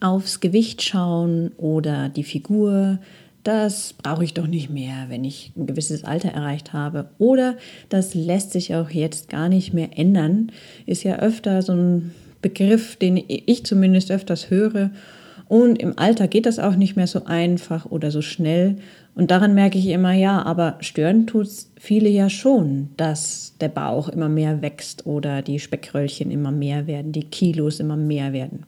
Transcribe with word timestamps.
Aufs 0.00 0.40
Gewicht 0.40 0.82
schauen 0.82 1.52
oder 1.56 2.08
die 2.08 2.24
Figur, 2.24 2.98
das 3.44 3.94
brauche 3.94 4.24
ich 4.24 4.34
doch 4.34 4.46
nicht 4.46 4.68
mehr, 4.68 5.06
wenn 5.08 5.24
ich 5.24 5.52
ein 5.56 5.66
gewisses 5.66 6.04
Alter 6.04 6.28
erreicht 6.28 6.72
habe. 6.72 7.08
Oder 7.18 7.56
das 7.88 8.14
lässt 8.14 8.52
sich 8.52 8.74
auch 8.74 8.90
jetzt 8.90 9.28
gar 9.28 9.48
nicht 9.48 9.72
mehr 9.72 9.90
ändern, 9.96 10.52
ist 10.86 11.02
ja 11.02 11.18
öfter 11.18 11.62
so 11.62 11.72
ein 11.72 12.14
Begriff, 12.42 12.96
den 12.96 13.22
ich 13.26 13.64
zumindest 13.64 14.10
öfters 14.10 14.50
höre. 14.50 14.90
Und 15.48 15.80
im 15.80 15.98
Alter 15.98 16.28
geht 16.28 16.44
das 16.44 16.58
auch 16.58 16.76
nicht 16.76 16.94
mehr 16.94 17.06
so 17.06 17.24
einfach 17.24 17.86
oder 17.86 18.10
so 18.10 18.20
schnell. 18.20 18.76
Und 19.14 19.30
daran 19.30 19.54
merke 19.54 19.78
ich 19.78 19.86
immer, 19.86 20.12
ja, 20.12 20.42
aber 20.42 20.76
stören 20.80 21.26
tut 21.26 21.46
es 21.46 21.72
viele 21.76 22.10
ja 22.10 22.28
schon, 22.28 22.90
dass 22.98 23.54
der 23.60 23.68
Bauch 23.68 24.10
immer 24.10 24.28
mehr 24.28 24.60
wächst 24.60 25.06
oder 25.06 25.40
die 25.40 25.58
Speckröllchen 25.58 26.30
immer 26.30 26.52
mehr 26.52 26.86
werden, 26.86 27.12
die 27.12 27.24
Kilos 27.24 27.80
immer 27.80 27.96
mehr 27.96 28.34
werden. 28.34 28.64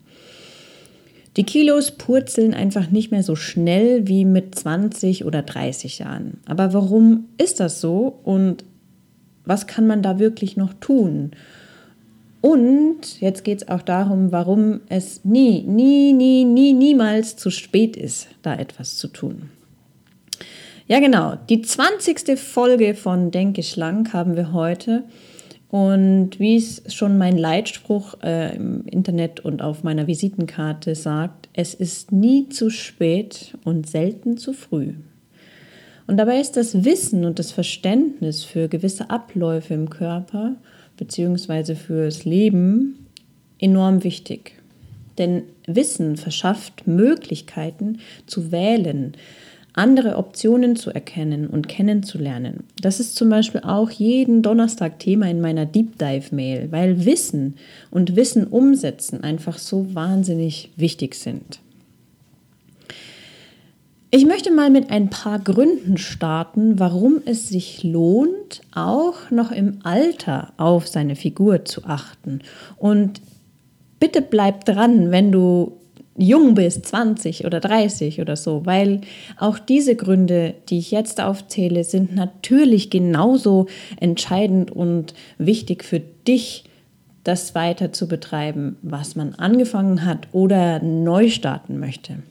Die 1.36 1.44
Kilos 1.44 1.92
purzeln 1.92 2.54
einfach 2.54 2.90
nicht 2.90 3.12
mehr 3.12 3.22
so 3.22 3.36
schnell 3.36 4.08
wie 4.08 4.24
mit 4.24 4.54
20 4.54 5.24
oder 5.24 5.42
30 5.42 6.00
Jahren. 6.00 6.40
Aber 6.44 6.72
warum 6.72 7.28
ist 7.38 7.60
das 7.60 7.80
so 7.80 8.18
und 8.24 8.64
was 9.44 9.66
kann 9.66 9.86
man 9.86 10.02
da 10.02 10.18
wirklich 10.18 10.56
noch 10.56 10.74
tun? 10.74 11.30
Und 12.40 13.20
jetzt 13.20 13.44
geht 13.44 13.62
es 13.62 13.68
auch 13.68 13.82
darum, 13.82 14.32
warum 14.32 14.80
es 14.88 15.24
nie, 15.24 15.62
nie, 15.62 16.12
nie, 16.12 16.44
nie, 16.44 16.72
niemals 16.72 17.36
zu 17.36 17.50
spät 17.50 17.96
ist, 17.96 18.28
da 18.42 18.54
etwas 18.54 18.96
zu 18.96 19.08
tun. 19.08 19.50
Ja, 20.86 20.98
genau. 20.98 21.36
Die 21.48 21.62
20. 21.62 22.38
Folge 22.38 22.94
von 22.94 23.30
Denke 23.30 23.62
Schlank 23.62 24.12
haben 24.12 24.36
wir 24.36 24.52
heute. 24.52 25.04
Und 25.70 26.40
wie 26.40 26.56
es 26.56 26.82
schon 26.92 27.16
mein 27.16 27.38
Leitspruch 27.38 28.14
äh, 28.22 28.56
im 28.56 28.84
Internet 28.86 29.40
und 29.40 29.62
auf 29.62 29.84
meiner 29.84 30.08
Visitenkarte 30.08 30.96
sagt, 30.96 31.48
es 31.52 31.74
ist 31.74 32.10
nie 32.10 32.48
zu 32.48 32.70
spät 32.70 33.56
und 33.64 33.88
selten 33.88 34.36
zu 34.36 34.52
früh. 34.52 34.94
Und 36.08 36.16
dabei 36.16 36.40
ist 36.40 36.56
das 36.56 36.84
Wissen 36.84 37.24
und 37.24 37.38
das 37.38 37.52
Verständnis 37.52 38.42
für 38.42 38.66
gewisse 38.66 39.10
Abläufe 39.10 39.74
im 39.74 39.90
Körper 39.90 40.56
bzw. 40.96 41.76
fürs 41.76 42.24
Leben 42.24 43.06
enorm 43.60 44.02
wichtig. 44.02 44.60
Denn 45.18 45.42
Wissen 45.66 46.16
verschafft 46.16 46.88
Möglichkeiten 46.88 48.00
zu 48.26 48.50
wählen, 48.50 49.12
andere 49.72 50.16
Optionen 50.16 50.76
zu 50.76 50.90
erkennen 50.90 51.46
und 51.46 51.68
kennenzulernen. 51.68 52.64
Das 52.80 53.00
ist 53.00 53.16
zum 53.16 53.28
Beispiel 53.30 53.62
auch 53.62 53.90
jeden 53.90 54.42
Donnerstag 54.42 54.98
Thema 54.98 55.30
in 55.30 55.40
meiner 55.40 55.66
Deep 55.66 55.98
Dive 55.98 56.34
Mail, 56.34 56.68
weil 56.70 57.04
Wissen 57.04 57.56
und 57.90 58.16
Wissen 58.16 58.46
umsetzen 58.46 59.22
einfach 59.22 59.58
so 59.58 59.94
wahnsinnig 59.94 60.70
wichtig 60.76 61.14
sind. 61.14 61.60
Ich 64.12 64.26
möchte 64.26 64.50
mal 64.50 64.70
mit 64.70 64.90
ein 64.90 65.08
paar 65.08 65.38
Gründen 65.38 65.96
starten, 65.96 66.80
warum 66.80 67.20
es 67.26 67.48
sich 67.48 67.84
lohnt, 67.84 68.60
auch 68.74 69.30
noch 69.30 69.52
im 69.52 69.78
Alter 69.84 70.52
auf 70.56 70.88
seine 70.88 71.14
Figur 71.14 71.64
zu 71.64 71.84
achten. 71.84 72.40
Und 72.76 73.20
bitte 74.00 74.20
bleib 74.20 74.64
dran, 74.64 75.12
wenn 75.12 75.30
du 75.30 75.79
jung 76.16 76.54
bist, 76.54 76.86
20 76.86 77.44
oder 77.44 77.60
30 77.60 78.20
oder 78.20 78.36
so, 78.36 78.66
weil 78.66 79.00
auch 79.38 79.58
diese 79.58 79.96
Gründe, 79.96 80.54
die 80.68 80.78
ich 80.78 80.90
jetzt 80.90 81.20
aufzähle, 81.20 81.84
sind 81.84 82.14
natürlich 82.14 82.90
genauso 82.90 83.66
entscheidend 83.98 84.70
und 84.70 85.14
wichtig 85.38 85.84
für 85.84 86.00
dich, 86.00 86.64
das 87.24 87.54
weiter 87.54 87.92
zu 87.92 88.08
betreiben, 88.08 88.76
was 88.82 89.14
man 89.14 89.34
angefangen 89.34 90.04
hat 90.06 90.28
oder 90.32 90.82
neu 90.82 91.28
starten 91.28 91.78
möchte. 91.78 92.22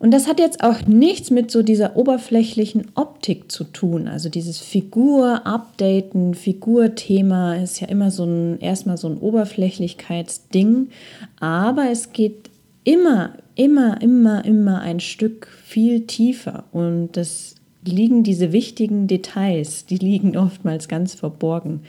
Und 0.00 0.12
das 0.12 0.26
hat 0.26 0.40
jetzt 0.40 0.64
auch 0.64 0.86
nichts 0.86 1.30
mit 1.30 1.50
so 1.50 1.62
dieser 1.62 1.94
oberflächlichen 1.94 2.86
Optik 2.94 3.52
zu 3.52 3.64
tun. 3.64 4.08
Also 4.08 4.30
dieses 4.30 4.58
Figur-Updaten, 4.58 6.32
Figur-Thema 6.32 7.56
ist 7.56 7.80
ja 7.80 7.86
immer 7.86 8.10
so 8.10 8.24
ein, 8.24 8.58
erstmal 8.60 8.96
so 8.96 9.08
ein 9.08 9.18
Oberflächlichkeitsding. 9.18 10.88
Aber 11.38 11.90
es 11.90 12.14
geht 12.14 12.48
immer, 12.82 13.34
immer, 13.56 14.00
immer, 14.00 14.42
immer 14.46 14.80
ein 14.80 15.00
Stück 15.00 15.48
viel 15.66 16.06
tiefer. 16.06 16.64
Und 16.72 17.10
das 17.12 17.56
liegen 17.84 18.22
diese 18.22 18.52
wichtigen 18.52 19.06
Details, 19.06 19.84
die 19.84 19.98
liegen 19.98 20.34
oftmals 20.34 20.88
ganz 20.88 21.14
verborgen. 21.14 21.82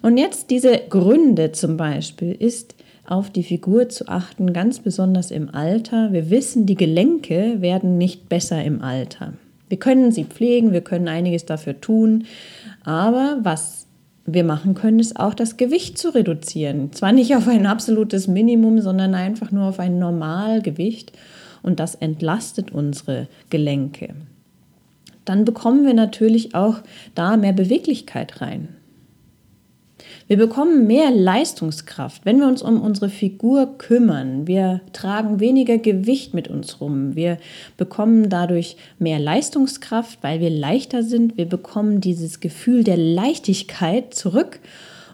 Und 0.00 0.16
jetzt 0.16 0.50
diese 0.50 0.80
Gründe 0.88 1.50
zum 1.50 1.76
Beispiel 1.76 2.36
ist, 2.38 2.76
auf 3.12 3.28
die 3.28 3.42
Figur 3.42 3.90
zu 3.90 4.08
achten, 4.08 4.54
ganz 4.54 4.78
besonders 4.78 5.30
im 5.30 5.54
Alter. 5.54 6.14
Wir 6.14 6.30
wissen, 6.30 6.64
die 6.64 6.76
Gelenke 6.76 7.60
werden 7.60 7.98
nicht 7.98 8.30
besser 8.30 8.64
im 8.64 8.80
Alter. 8.80 9.34
Wir 9.68 9.78
können 9.78 10.12
sie 10.12 10.24
pflegen, 10.24 10.72
wir 10.72 10.80
können 10.80 11.08
einiges 11.08 11.44
dafür 11.44 11.78
tun, 11.78 12.24
aber 12.84 13.38
was 13.42 13.86
wir 14.24 14.44
machen 14.44 14.74
können, 14.74 14.98
ist 14.98 15.20
auch 15.20 15.34
das 15.34 15.58
Gewicht 15.58 15.98
zu 15.98 16.14
reduzieren. 16.14 16.92
Zwar 16.92 17.12
nicht 17.12 17.36
auf 17.36 17.48
ein 17.48 17.66
absolutes 17.66 18.28
Minimum, 18.28 18.80
sondern 18.80 19.14
einfach 19.14 19.50
nur 19.50 19.66
auf 19.66 19.78
ein 19.78 19.98
Normalgewicht 19.98 21.12
und 21.62 21.80
das 21.80 21.94
entlastet 21.94 22.72
unsere 22.72 23.28
Gelenke. 23.50 24.14
Dann 25.26 25.44
bekommen 25.44 25.84
wir 25.84 25.94
natürlich 25.94 26.54
auch 26.54 26.76
da 27.14 27.36
mehr 27.36 27.52
Beweglichkeit 27.52 28.40
rein. 28.40 28.68
Wir 30.32 30.38
bekommen 30.38 30.86
mehr 30.86 31.10
Leistungskraft, 31.10 32.24
wenn 32.24 32.38
wir 32.38 32.46
uns 32.46 32.62
um 32.62 32.80
unsere 32.80 33.10
Figur 33.10 33.76
kümmern. 33.76 34.46
Wir 34.46 34.80
tragen 34.94 35.40
weniger 35.40 35.76
Gewicht 35.76 36.32
mit 36.32 36.48
uns 36.48 36.80
rum. 36.80 37.14
Wir 37.14 37.36
bekommen 37.76 38.30
dadurch 38.30 38.78
mehr 38.98 39.18
Leistungskraft, 39.18 40.20
weil 40.22 40.40
wir 40.40 40.48
leichter 40.48 41.02
sind. 41.02 41.36
Wir 41.36 41.44
bekommen 41.44 42.00
dieses 42.00 42.40
Gefühl 42.40 42.82
der 42.82 42.96
Leichtigkeit 42.96 44.14
zurück 44.14 44.60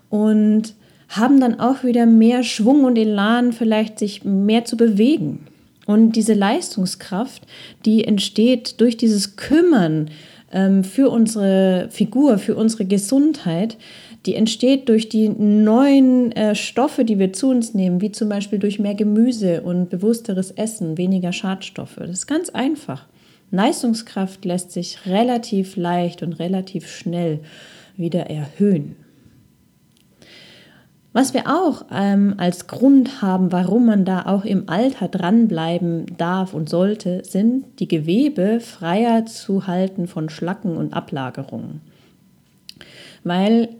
und 0.08 0.74
haben 1.08 1.40
dann 1.40 1.58
auch 1.58 1.82
wieder 1.82 2.06
mehr 2.06 2.44
Schwung 2.44 2.84
und 2.84 2.96
Elan, 2.96 3.52
vielleicht 3.52 3.98
sich 3.98 4.22
mehr 4.22 4.66
zu 4.66 4.76
bewegen. 4.76 5.48
Und 5.84 6.12
diese 6.12 6.34
Leistungskraft, 6.34 7.42
die 7.84 8.04
entsteht 8.04 8.80
durch 8.80 8.96
dieses 8.96 9.34
Kümmern 9.34 10.10
ähm, 10.52 10.84
für 10.84 11.10
unsere 11.10 11.88
Figur, 11.90 12.38
für 12.38 12.54
unsere 12.54 12.84
Gesundheit, 12.84 13.76
die 14.26 14.34
entsteht 14.34 14.88
durch 14.88 15.08
die 15.08 15.28
neuen 15.28 16.32
äh, 16.32 16.54
Stoffe, 16.54 17.04
die 17.04 17.18
wir 17.18 17.32
zu 17.32 17.48
uns 17.48 17.74
nehmen, 17.74 18.00
wie 18.00 18.12
zum 18.12 18.28
Beispiel 18.28 18.58
durch 18.58 18.78
mehr 18.78 18.94
Gemüse 18.94 19.62
und 19.62 19.90
bewussteres 19.90 20.50
Essen, 20.50 20.98
weniger 20.98 21.32
Schadstoffe. 21.32 21.96
Das 21.96 22.10
ist 22.10 22.26
ganz 22.26 22.50
einfach. 22.50 23.06
Leistungskraft 23.50 24.44
lässt 24.44 24.72
sich 24.72 25.06
relativ 25.06 25.76
leicht 25.76 26.22
und 26.22 26.34
relativ 26.34 26.88
schnell 26.88 27.40
wieder 27.96 28.28
erhöhen. 28.28 28.96
Was 31.14 31.32
wir 31.32 31.46
auch 31.46 31.86
ähm, 31.90 32.34
als 32.36 32.66
Grund 32.66 33.22
haben, 33.22 33.50
warum 33.50 33.86
man 33.86 34.04
da 34.04 34.26
auch 34.26 34.44
im 34.44 34.68
Alter 34.68 35.08
dranbleiben 35.08 36.04
darf 36.18 36.52
und 36.52 36.68
sollte, 36.68 37.22
sind 37.24 37.80
die 37.80 37.88
Gewebe 37.88 38.60
freier 38.60 39.24
zu 39.24 39.66
halten 39.66 40.06
von 40.06 40.28
Schlacken 40.28 40.76
und 40.76 40.92
Ablagerungen. 40.92 41.80
Weil 43.24 43.70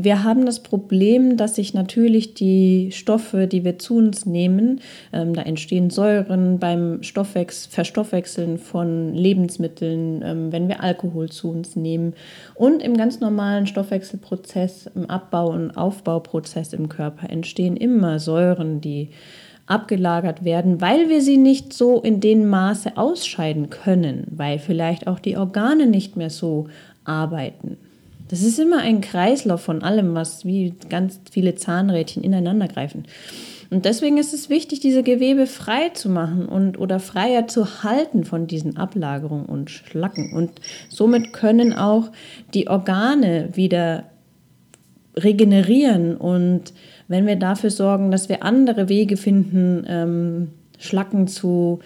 wir 0.00 0.22
haben 0.22 0.46
das 0.46 0.60
Problem, 0.60 1.36
dass 1.36 1.56
sich 1.56 1.74
natürlich 1.74 2.32
die 2.32 2.90
Stoffe, 2.92 3.48
die 3.48 3.64
wir 3.64 3.80
zu 3.80 3.96
uns 3.96 4.26
nehmen, 4.26 4.80
ähm, 5.12 5.34
da 5.34 5.42
entstehen 5.42 5.90
Säuren 5.90 6.60
beim 6.60 7.02
Stoffwechsel, 7.02 7.72
Verstoffwechseln 7.72 8.58
von 8.58 9.12
Lebensmitteln, 9.12 10.22
ähm, 10.24 10.52
wenn 10.52 10.68
wir 10.68 10.84
Alkohol 10.84 11.30
zu 11.30 11.50
uns 11.50 11.74
nehmen 11.74 12.14
und 12.54 12.80
im 12.80 12.96
ganz 12.96 13.18
normalen 13.18 13.66
Stoffwechselprozess, 13.66 14.88
im 14.94 15.10
Abbau- 15.10 15.50
und 15.50 15.72
Aufbauprozess 15.72 16.72
im 16.74 16.88
Körper 16.88 17.28
entstehen 17.28 17.76
immer 17.76 18.20
Säuren, 18.20 18.80
die 18.80 19.08
abgelagert 19.66 20.44
werden, 20.44 20.80
weil 20.80 21.08
wir 21.08 21.22
sie 21.22 21.38
nicht 21.38 21.72
so 21.72 22.00
in 22.00 22.20
dem 22.20 22.48
Maße 22.48 22.96
ausscheiden 22.96 23.68
können, 23.68 24.28
weil 24.30 24.60
vielleicht 24.60 25.08
auch 25.08 25.18
die 25.18 25.36
Organe 25.36 25.86
nicht 25.86 26.16
mehr 26.16 26.30
so 26.30 26.68
arbeiten. 27.04 27.78
Das 28.28 28.42
ist 28.42 28.58
immer 28.58 28.78
ein 28.78 29.00
Kreislauf 29.00 29.62
von 29.62 29.82
allem, 29.82 30.14
was 30.14 30.44
wie 30.44 30.74
ganz 30.88 31.20
viele 31.30 31.54
Zahnrädchen 31.54 32.22
ineinander 32.22 32.68
greifen. 32.68 33.04
Und 33.70 33.84
deswegen 33.84 34.16
ist 34.16 34.32
es 34.32 34.48
wichtig, 34.48 34.80
diese 34.80 35.02
Gewebe 35.02 35.46
frei 35.46 35.90
zu 35.90 36.08
machen 36.08 36.46
und 36.46 36.78
oder 36.78 37.00
freier 37.00 37.46
zu 37.48 37.82
halten 37.82 38.24
von 38.24 38.46
diesen 38.46 38.76
Ablagerungen 38.78 39.46
und 39.46 39.70
Schlacken. 39.70 40.32
Und 40.32 40.52
somit 40.88 41.32
können 41.32 41.74
auch 41.74 42.10
die 42.54 42.68
Organe 42.68 43.50
wieder 43.52 44.04
regenerieren. 45.16 46.16
Und 46.16 46.72
wenn 47.08 47.26
wir 47.26 47.36
dafür 47.36 47.70
sorgen, 47.70 48.10
dass 48.10 48.28
wir 48.28 48.42
andere 48.42 48.88
Wege 48.88 49.16
finden, 49.16 49.84
ähm, 49.86 50.48
Schlacken 50.78 51.26
zu 51.26 51.80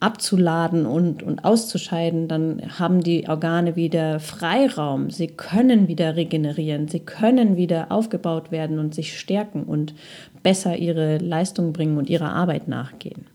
abzuladen 0.00 0.86
und, 0.86 1.22
und 1.22 1.44
auszuscheiden, 1.44 2.26
dann 2.26 2.62
haben 2.78 3.02
die 3.02 3.28
Organe 3.28 3.76
wieder 3.76 4.18
Freiraum. 4.18 5.10
Sie 5.10 5.26
können 5.26 5.88
wieder 5.88 6.16
regenerieren, 6.16 6.88
sie 6.88 7.00
können 7.00 7.58
wieder 7.58 7.92
aufgebaut 7.92 8.50
werden 8.50 8.78
und 8.78 8.94
sich 8.94 9.18
stärken 9.18 9.64
und 9.64 9.94
besser 10.42 10.76
ihre 10.76 11.18
Leistung 11.18 11.74
bringen 11.74 11.98
und 11.98 12.08
ihrer 12.08 12.32
Arbeit 12.32 12.66
nachgehen. 12.66 13.26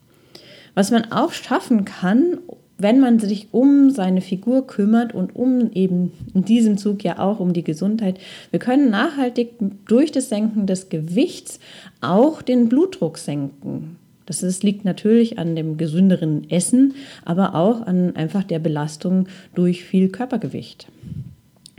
Was 0.74 0.90
man 0.90 1.12
auch 1.12 1.32
schaffen 1.32 1.86
kann, 1.86 2.40
wenn 2.78 3.00
man 3.00 3.20
sich 3.20 3.48
um 3.52 3.92
seine 3.92 4.22
Figur 4.22 4.68
kümmert 4.68 5.14
und 5.14 5.36
um 5.36 5.72
eben 5.72 6.12
in 6.34 6.44
diesem 6.44 6.78
Zug 6.78 7.04
ja 7.04 7.20
auch 7.20 7.40
um 7.40 7.54
die 7.54 7.64
Gesundheit, 7.64 8.20
wir 8.52 8.60
können 8.60 8.90
nachhaltig 8.90 9.54
durch 9.88 10.12
das 10.12 10.30
Senken 10.30 10.68
des 10.68 10.90
Gewichts 10.90 11.60
auch 12.02 12.42
den 12.42 12.68
Blutdruck 12.68 13.18
senken. 13.18 13.98
Das 14.26 14.44
ist, 14.44 14.64
liegt 14.64 14.86
natürlich 14.86 15.38
an 15.38 15.56
dem 15.56 15.78
gesünderen 15.78 16.50
Essen, 16.50 16.96
aber 17.24 17.56
auch 17.56 17.82
an 17.82 18.16
einfach 18.16 18.44
der 18.44 18.60
Belastung 18.60 19.28
durch 19.54 19.84
viel 19.84 20.10
Körpergewicht. 20.10 20.88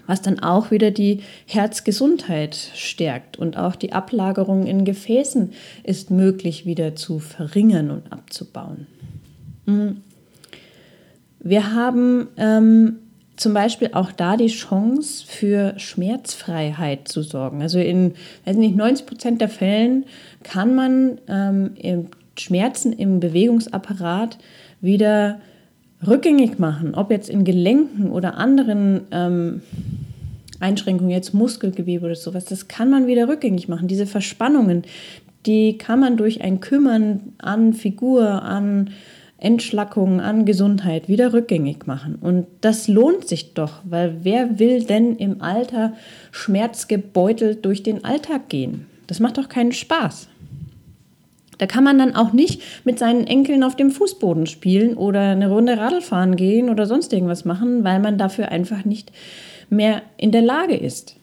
Was 0.07 0.23
dann 0.23 0.39
auch 0.39 0.71
wieder 0.71 0.93
die 0.93 1.21
Herzgesundheit 1.47 2.55
stärkt 2.75 3.39
und 3.39 3.57
auch 3.57 3.75
die 3.75 3.93
Ablagerung 3.93 4.67
in 4.67 4.85
Gefäßen 4.85 5.53
ist 5.83 6.11
möglich 6.13 6.65
wieder 6.65 6.95
zu 6.95 7.19
verringern 7.19 7.91
und 7.91 8.13
abzubauen. 8.13 8.87
Hm. 9.67 10.03
Wir 11.41 11.73
haben 11.75 12.29
ähm, 12.37 12.97
zum 13.37 13.53
Beispiel 13.53 13.91
auch 13.93 14.13
da 14.13 14.37
die 14.37 14.47
Chance 14.47 15.25
für 15.27 15.75
Schmerzfreiheit 15.79 17.09
zu 17.09 17.23
sorgen. 17.23 17.63
Also 17.63 17.79
in 17.79 18.15
weiß 18.45 18.57
nicht, 18.57 18.77
90 18.77 19.07
Prozent 19.07 19.41
der 19.41 19.49
Fällen 19.49 20.05
kann 20.43 20.75
man 20.75 21.21
ähm, 21.29 21.73
Schmerzen 22.41 22.93
im 22.93 23.21
Bewegungsapparat 23.21 24.39
wieder 24.81 25.41
rückgängig 26.07 26.59
machen, 26.59 26.95
ob 26.95 27.11
jetzt 27.11 27.29
in 27.29 27.45
Gelenken 27.45 28.11
oder 28.11 28.37
anderen 28.37 29.03
ähm, 29.11 29.63
Einschränkungen, 30.61 31.11
jetzt 31.11 31.35
Muskelgewebe 31.35 32.07
oder 32.07 32.15
sowas, 32.15 32.45
das 32.45 32.69
kann 32.69 32.91
man 32.91 33.07
wieder 33.07 33.29
rückgängig 33.29 33.69
machen. 33.69 33.89
Diese 33.89 34.07
Verspannungen, 34.07 34.83
die 35.45 35.79
kann 35.79 36.01
man 36.01 36.17
durch 36.17 36.43
ein 36.43 36.61
Kümmern 36.61 37.35
an 37.39 37.73
Figur, 37.73 38.43
an 38.43 38.91
Entschlackung, 39.39 40.21
an 40.21 40.47
Gesundheit 40.47 41.09
wieder 41.09 41.33
rückgängig 41.33 41.87
machen. 41.87 42.17
Und 42.17 42.47
das 42.63 42.89
lohnt 42.89 43.29
sich 43.29 43.53
doch, 43.53 43.81
weil 43.85 44.19
wer 44.23 44.59
will 44.59 44.85
denn 44.85 45.17
im 45.17 45.43
Alter 45.43 45.93
schmerzgebeutelt 46.33 47.65
durch 47.65 47.83
den 47.83 48.05
Alltag 48.05 48.49
gehen? 48.49 48.87
Das 49.07 49.21
macht 49.21 49.39
doch 49.39 49.49
keinen 49.49 49.73
Spaß. 49.73 50.29
Da 51.59 51.67
kann 51.67 51.85
man 51.85 51.99
dann 51.99 52.15
auch 52.15 52.33
nicht 52.33 52.63
mit 52.85 52.99
seinen 52.99 53.27
Enkeln 53.27 53.63
auf 53.63 53.77
dem 53.77 53.91
Fußboden 53.91 54.47
spielen 54.47 54.97
oder 54.97 55.21
eine 55.21 55.49
Runde 55.49 55.79
Radl 55.79 56.01
fahren 56.01 56.37
gehen 56.37 56.69
oder 56.69 56.87
sonst 56.87 57.13
irgendwas 57.13 57.45
machen, 57.45 57.85
weil 57.85 58.01
man 58.01 58.19
dafür 58.19 58.51
einfach 58.51 58.85
nicht 58.85 59.13
mehr 59.71 60.03
in 60.17 60.33
der 60.33 60.43
Lage 60.43 60.77
ist. 60.77 61.17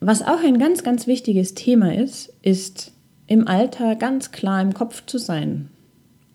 Was 0.00 0.22
auch 0.22 0.42
ein 0.44 0.58
ganz, 0.58 0.84
ganz 0.84 1.06
wichtiges 1.06 1.54
Thema 1.54 1.94
ist, 1.94 2.32
ist 2.42 2.92
im 3.26 3.48
Alter 3.48 3.96
ganz 3.96 4.30
klar 4.30 4.62
im 4.62 4.72
Kopf 4.72 5.04
zu 5.06 5.18
sein 5.18 5.68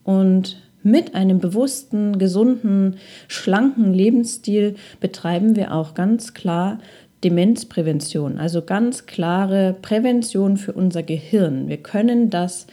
und 0.03 0.61
mit 0.83 1.15
einem 1.15 1.39
bewussten, 1.39 2.19
gesunden, 2.19 2.97
schlanken 3.29 3.93
Lebensstil 3.93 4.75
betreiben 4.99 5.55
wir 5.55 5.73
auch 5.73 5.93
ganz 5.93 6.33
klar 6.33 6.79
Demenzprävention, 7.23 8.37
also 8.37 8.61
ganz 8.61 9.05
klare 9.05 9.75
Prävention 9.81 10.57
für 10.57 10.73
unser 10.73 11.03
Gehirn. 11.03 11.67
Wir 11.69 11.77
können 11.77 12.29
das, 12.29 12.67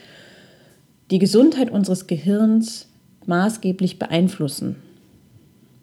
die 1.11 1.19
Gesundheit 1.19 1.71
unseres 1.71 2.07
Gehirns 2.07 2.89
maßgeblich 3.27 3.99
beeinflussen 3.99 4.77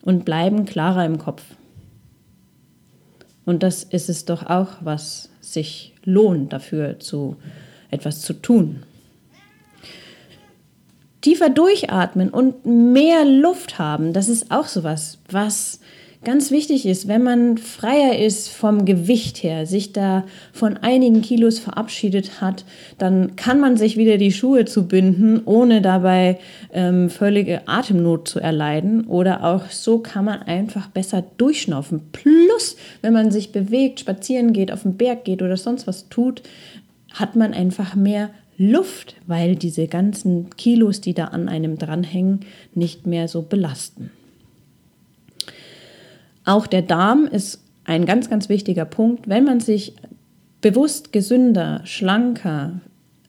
und 0.04 0.25
bleiben 0.25 0.66
klarer 0.66 1.06
im 1.06 1.18
Kopf. 1.18 1.44
Und 3.46 3.64
das 3.64 3.84
ist 3.84 4.10
es 4.10 4.25
doch 4.25 4.46
auch, 4.46 4.74
was 4.81 5.30
sich 5.40 5.94
lohnt, 6.04 6.52
dafür 6.52 7.00
zu 7.00 7.38
etwas 7.90 8.22
zu 8.22 8.34
tun. 8.34 8.84
Tiefer 11.22 11.50
durchatmen 11.50 12.30
und 12.30 12.66
mehr 12.66 13.25
Luft 13.25 13.80
haben, 13.80 14.13
das 14.13 14.30
ist 14.30 14.52
auch 14.52 14.68
sowas, 14.68 15.20
was 15.30 15.80
ganz 16.24 16.52
wichtig 16.52 16.86
ist, 16.86 17.08
wenn 17.08 17.24
man 17.24 17.58
freier 17.58 18.18
ist 18.19 18.50
vom 18.50 18.86
Gewicht 18.86 19.44
her, 19.44 19.66
sich 19.66 19.94
da 19.94 20.25
von 20.52 20.78
einigen 20.78 21.22
Kilos 21.22 21.60
verabschiedet 21.60 22.42
hat, 22.42 22.66
dann 22.98 23.36
kann 23.36 23.60
man 23.60 23.78
sich 23.78 23.98
wieder 23.98 24.18
die 24.18 24.31
Schuhe 24.31 24.66
zubinden, 24.66 25.42
ohne 25.46 25.81
dabei 25.81 26.40
ähm, 26.74 27.10
völlige 27.10 27.68
Atemnot 27.68 28.28
zu 28.28 28.40
erleiden. 28.40 29.06
Oder 29.06 29.44
auch 29.44 29.69
so 29.69 30.00
kann 30.00 30.25
man 30.25 30.42
einfach 30.42 30.88
besser 30.88 31.24
durchschnaufen. 31.38 32.02
Plus, 32.12 32.78
wenn 33.02 33.13
man 33.13 33.31
sich 33.31 33.52
bewegt, 33.52 34.00
spazieren 34.00 34.54
geht, 34.54 34.72
auf 34.72 34.84
den 34.84 34.98
Berg 34.98 35.25
geht 35.25 35.42
oder 35.42 35.58
sonst 35.58 35.88
was 35.88 36.10
tut, 36.10 36.42
hat 37.13 37.36
man 37.36 37.54
einfach 37.54 37.96
mehr 37.96 38.30
Luft, 38.58 39.16
weil 39.28 39.56
diese 39.56 39.88
ganzen 39.88 40.50
Kilos, 40.58 41.00
die 41.00 41.13
da 41.13 41.25
an 41.25 41.48
einem 41.48 41.78
dranhängen, 41.78 42.40
nicht 42.74 43.06
mehr 43.06 43.28
so 43.28 43.44
belasten. 43.44 44.12
Auch 46.48 46.66
der 46.66 46.82
Darm 46.82 47.28
ist 47.30 47.62
ein 47.84 48.06
ganz, 48.06 48.30
ganz 48.30 48.48
wichtiger 48.48 48.86
Punkt. 48.86 49.28
Wenn 49.28 49.44
man 49.44 49.60
sich 49.60 49.94
bewusst 50.62 51.12
gesünder, 51.12 51.82
schlanker 51.84 52.80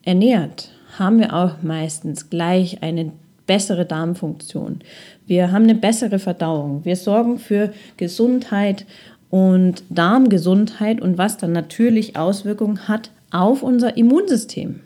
ernährt, 0.05 0.71
haben 1.01 1.19
wir 1.19 1.35
auch 1.35 1.61
meistens 1.61 2.31
gleich 2.31 2.81
eine 2.81 3.11
bessere 3.45 3.85
Darmfunktion. 3.85 4.83
Wir 5.27 5.51
haben 5.51 5.65
eine 5.65 5.75
bessere 5.75 6.21
Verdauung. 6.21 6.85
Wir 6.85 6.95
sorgen 6.95 7.41
für 7.41 7.73
Gesundheit 7.97 8.87
und 9.31 9.83
Darmgesundheit 9.91 11.01
und 11.01 11.19
was 11.19 11.39
dann 11.39 11.51
natürlich 11.51 12.17
Auswirkungen 12.17 12.87
hat 12.87 13.11
auf 13.33 13.65
unser 13.65 13.97
Immunsystem. 13.97 14.79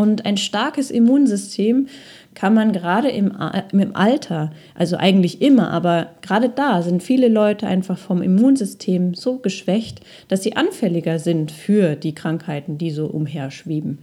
Und 0.00 0.24
ein 0.24 0.38
starkes 0.38 0.90
Immunsystem 0.90 1.88
kann 2.32 2.54
man 2.54 2.72
gerade 2.72 3.10
im, 3.10 3.36
im 3.70 3.94
Alter, 3.94 4.50
also 4.74 4.96
eigentlich 4.96 5.42
immer, 5.42 5.70
aber 5.70 6.12
gerade 6.22 6.48
da 6.48 6.80
sind 6.80 7.02
viele 7.02 7.28
Leute 7.28 7.66
einfach 7.66 7.98
vom 7.98 8.22
Immunsystem 8.22 9.12
so 9.12 9.40
geschwächt, 9.40 10.00
dass 10.28 10.42
sie 10.42 10.56
anfälliger 10.56 11.18
sind 11.18 11.52
für 11.52 11.96
die 11.96 12.14
Krankheiten, 12.14 12.78
die 12.78 12.90
so 12.90 13.08
umherschweben. 13.08 13.98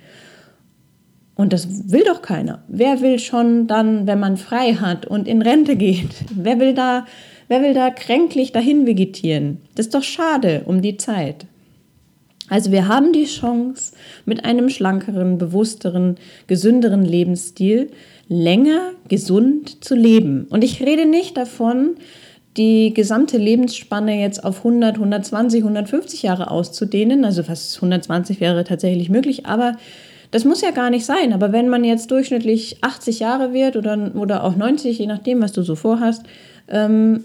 Und 1.33 1.51
das 1.51 1.91
will 1.91 2.03
doch 2.03 2.21
keiner. 2.21 2.61
Wer 2.67 3.01
will 3.01 3.17
schon 3.17 3.65
dann, 3.65 4.05
wenn 4.05 4.19
man 4.19 4.37
frei 4.37 4.75
hat 4.75 5.07
und 5.07 5.27
in 5.27 5.41
Rente 5.41 5.77
geht? 5.77 6.11
Wer 6.35 6.59
will 6.59 6.75
da, 6.75 7.07
wer 7.47 7.63
will 7.63 7.73
da 7.73 7.89
kränklich 7.89 8.51
dahin 8.51 8.85
vegetieren? 8.85 9.61
Das 9.73 9.87
ist 9.87 9.95
doch 9.95 10.03
schade 10.03 10.61
um 10.65 10.83
die 10.83 10.97
Zeit. 10.97 11.47
Also 12.49 12.71
wir 12.71 12.87
haben 12.87 13.13
die 13.13 13.25
Chance, 13.25 13.93
mit 14.25 14.45
einem 14.45 14.69
schlankeren, 14.69 15.37
bewussteren, 15.37 16.15
gesünderen 16.47 17.03
Lebensstil 17.03 17.91
länger 18.29 18.91
gesund 19.07 19.83
zu 19.83 19.95
leben. 19.95 20.47
Und 20.49 20.63
ich 20.63 20.81
rede 20.81 21.05
nicht 21.05 21.37
davon, 21.37 21.95
die 22.57 22.93
gesamte 22.93 23.37
Lebensspanne 23.37 24.19
jetzt 24.19 24.43
auf 24.43 24.59
100, 24.59 24.95
120, 24.95 25.61
150 25.61 26.23
Jahre 26.23 26.49
auszudehnen. 26.49 27.23
Also 27.23 27.43
fast 27.43 27.75
120 27.75 28.41
wäre 28.41 28.63
tatsächlich 28.63 29.09
möglich, 29.09 29.45
aber 29.45 29.77
das 30.31 30.43
muss 30.43 30.61
ja 30.61 30.71
gar 30.71 30.89
nicht 30.89 31.05
sein. 31.05 31.33
Aber 31.33 31.51
wenn 31.51 31.69
man 31.69 31.83
jetzt 31.83 32.11
durchschnittlich 32.11 32.77
80 32.81 33.19
Jahre 33.19 33.53
wird 33.53 33.75
oder, 33.75 34.11
oder 34.15 34.43
auch 34.43 34.55
90, 34.55 34.97
je 34.97 35.05
nachdem, 35.05 35.41
was 35.41 35.51
du 35.51 35.61
so 35.61 35.75
vorhast, 35.75 36.23
ähm, 36.67 37.23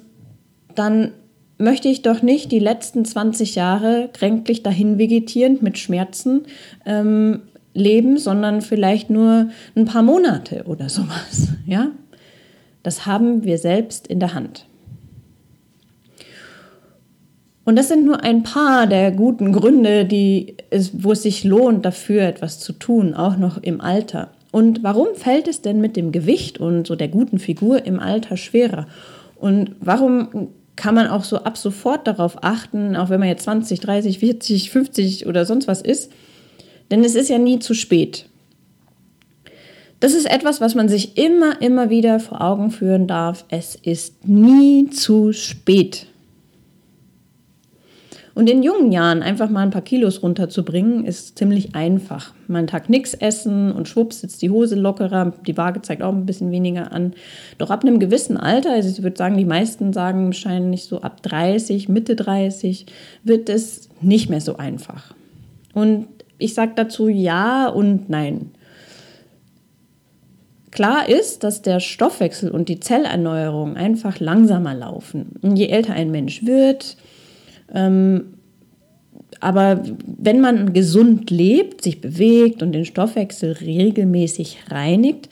dann 0.75 1.13
möchte 1.59 1.89
ich 1.89 2.03
doch 2.03 2.23
nicht 2.23 2.51
die 2.51 2.59
letzten 2.59 3.05
20 3.05 3.55
Jahre 3.55 4.11
kränklich 4.13 4.63
dahin 4.63 4.99
vegetierend 4.99 5.63
mit 5.63 5.79
Schmerzen 5.79 6.43
ähm, 6.85 7.43
leben, 7.75 8.19
sondern 8.19 8.61
vielleicht 8.61 9.11
nur 9.11 9.49
ein 9.77 9.85
paar 9.85 10.03
Monate 10.03 10.65
oder 10.65 10.89
sowas. 10.89 11.49
Ja? 11.67 11.93
Das 12.83 13.07
haben 13.07 13.45
wir 13.45 13.59
selbst 13.59 14.07
in 14.07 14.21
der 14.21 14.35
Hand. 14.35 14.67
Und 17.65 17.77
das 17.77 17.89
sind 17.89 18.05
nur 18.05 18.25
ein 18.25 18.43
paar 18.43 18.89
der 18.89 19.13
guten 19.13 19.53
Gründe, 19.53 20.05
die 20.05 20.57
es, 20.71 21.05
wo 21.05 21.13
es 21.13 21.23
sich 21.23 21.45
lohnt, 21.45 21.85
dafür 21.85 22.23
etwas 22.23 22.59
zu 22.59 22.73
tun, 22.73 23.15
auch 23.15 23.37
noch 23.37 23.63
im 23.63 23.81
Alter. 23.81 24.33
Und 24.51 24.83
warum 24.83 25.15
fällt 25.15 25.47
es 25.47 25.63
denn 25.63 25.81
mit 25.81 25.97
dem 25.97 26.11
Gewicht 26.11 26.59
und 26.59 26.87
so 26.87 26.97
der 26.97 27.09
guten 27.09 27.39
Figur 27.39 27.87
im 27.87 28.01
Alter 28.01 28.37
schwerer? 28.37 28.87
Und 29.37 29.77
warum 29.81 30.49
kann 30.77 30.95
man 30.95 31.09
auch 31.09 31.25
so 31.25 31.39
ab 31.39 31.57
sofort 31.59 32.07
darauf 32.07 32.43
achten, 32.43 32.97
auch 32.97 33.11
wenn 33.11 33.21
man 33.21 33.29
jetzt 33.29 33.45
20, 33.45 33.81
30, 33.81 34.19
40, 34.19 34.71
50 34.71 35.27
oder 35.27 35.45
sonst 35.45 35.69
was 35.69 35.83
ist. 35.83 36.11
Denn 36.91 37.05
es 37.05 37.15
ist 37.15 37.29
ja 37.29 37.39
nie 37.39 37.59
zu 37.59 37.75
spät. 37.75 38.27
Das 40.01 40.15
ist 40.15 40.29
etwas, 40.29 40.61
was 40.61 40.75
man 40.75 40.89
sich 40.89 41.17
immer, 41.17 41.63
immer 41.63 41.89
wieder 41.89 42.19
vor 42.19 42.41
Augen 42.41 42.71
führen 42.71 43.07
darf. 43.07 43.45
Es 43.49 43.77
ist 43.77 44.27
nie 44.27 44.91
zu 44.91 45.33
spät. 45.33 46.07
Und 48.35 48.49
in 48.49 48.63
jungen 48.63 48.93
Jahren 48.93 49.23
einfach 49.23 49.51
mal 49.51 49.61
ein 49.61 49.71
paar 49.71 49.83
Kilos 49.83 50.23
runterzubringen, 50.23 51.05
ist 51.05 51.37
ziemlich 51.37 51.75
einfach. 51.75 52.33
Mal 52.49 52.61
einen 52.61 52.67
Tag 52.67 52.89
nichts 52.89 53.13
essen 53.13 53.73
und 53.73 53.89
schwupps 53.89 54.21
sitzt 54.21 54.41
die 54.41 54.51
Hose 54.51 54.75
lockerer, 54.75 55.33
die 55.47 55.57
Waage 55.57 55.83
zeigt 55.83 56.03
auch 56.03 56.13
ein 56.13 56.25
bisschen 56.25 56.51
weniger 56.51 56.93
an. 56.93 57.13
Doch 57.59 57.71
ab 57.71 57.83
einem 57.83 57.99
gewissen 57.99 58.39
Alter, 58.39 58.73
also 58.73 58.89
ich 58.89 59.03
würde 59.03 59.19
sagen, 59.19 59.37
die 59.37 59.45
meisten 59.45 59.93
sagen 59.93 60.27
wahrscheinlich 60.27 60.85
so 60.85 61.03
ab 61.03 61.23
30, 61.23 61.89
Mitte 61.89 62.17
30, 62.17 62.87
wird 63.23 63.51
es 63.51 63.91
nicht 64.01 64.31
mehr 64.31 64.41
so 64.41 64.57
einfach. 64.57 65.15
Und 65.75 66.07
ich 66.39 66.55
sage 66.55 66.73
dazu 66.75 67.09
ja 67.09 67.69
und 67.69 68.09
nein. 68.09 68.53
Klar 70.71 71.07
ist, 71.07 71.45
dass 71.45 71.61
der 71.61 71.81
Stoffwechsel 71.81 72.51
und 72.51 72.71
die 72.71 72.81
Zellerneuerung 72.81 73.77
einfach 73.77 74.21
langsamer 74.21 74.75
laufen. 74.75 75.37
Und 75.43 75.57
je 75.57 75.67
älter 75.67 75.93
ein 75.93 76.11
Mensch 76.11 76.47
wird, 76.47 76.97
ähm, 77.73 78.35
aber 79.41 79.83
wenn 80.07 80.41
man 80.41 80.73
gesund 80.73 81.31
lebt, 81.31 81.83
sich 81.83 82.01
bewegt 82.01 82.63
und 82.63 82.73
den 82.73 82.85
Stoffwechsel 82.85 83.53
regelmäßig 83.53 84.59
reinigt, 84.71 85.29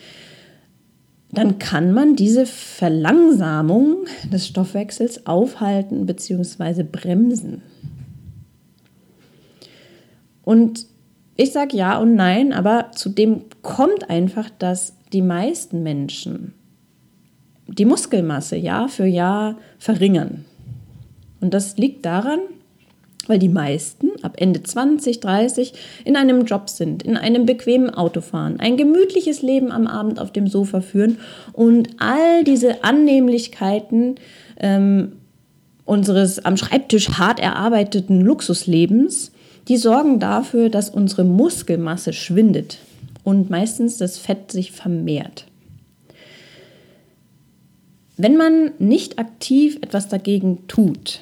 dann 1.32 1.58
kann 1.58 1.92
man 1.92 2.16
diese 2.16 2.44
Verlangsamung 2.44 4.06
des 4.32 4.48
Stoffwechsels 4.48 5.26
aufhalten 5.26 6.06
bzw. 6.06 6.82
bremsen. 6.82 7.62
Und 10.42 10.86
ich 11.36 11.52
sage 11.52 11.76
ja 11.76 11.98
und 11.98 12.16
nein, 12.16 12.52
aber 12.52 12.90
zudem 12.92 13.44
kommt 13.62 14.10
einfach, 14.10 14.50
dass 14.58 14.94
die 15.12 15.22
meisten 15.22 15.82
Menschen 15.82 16.54
die 17.68 17.84
Muskelmasse 17.84 18.56
Jahr 18.56 18.88
für 18.88 19.06
Jahr 19.06 19.56
verringern. 19.78 20.44
Und 21.40 21.54
das 21.54 21.76
liegt 21.76 22.04
daran, 22.04 22.40
weil 23.26 23.38
die 23.38 23.48
meisten 23.48 24.10
ab 24.22 24.36
Ende 24.38 24.62
20, 24.62 25.20
30 25.20 25.72
in 26.04 26.16
einem 26.16 26.44
Job 26.44 26.68
sind, 26.68 27.02
in 27.02 27.16
einem 27.16 27.46
bequemen 27.46 27.90
Auto 27.90 28.20
fahren, 28.20 28.58
ein 28.58 28.76
gemütliches 28.76 29.42
Leben 29.42 29.70
am 29.70 29.86
Abend 29.86 30.18
auf 30.18 30.32
dem 30.32 30.46
Sofa 30.46 30.80
führen 30.80 31.18
und 31.52 31.90
all 31.98 32.44
diese 32.44 32.82
Annehmlichkeiten 32.82 34.16
ähm, 34.58 35.12
unseres 35.84 36.44
am 36.44 36.56
Schreibtisch 36.56 37.10
hart 37.10 37.40
erarbeiteten 37.40 38.20
Luxuslebens, 38.20 39.32
die 39.68 39.76
sorgen 39.76 40.18
dafür, 40.18 40.68
dass 40.68 40.90
unsere 40.90 41.24
Muskelmasse 41.24 42.12
schwindet 42.12 42.78
und 43.22 43.50
meistens 43.50 43.96
das 43.98 44.18
Fett 44.18 44.50
sich 44.50 44.72
vermehrt. 44.72 45.46
Wenn 48.16 48.36
man 48.36 48.72
nicht 48.78 49.18
aktiv 49.18 49.78
etwas 49.80 50.08
dagegen 50.08 50.66
tut, 50.68 51.20